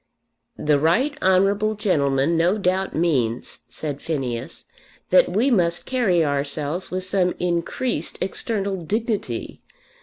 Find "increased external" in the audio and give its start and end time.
7.39-8.77